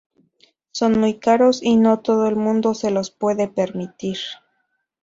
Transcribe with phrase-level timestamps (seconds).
[0.71, 4.17] Son muy caros y no todo el mundo se los puede permitir.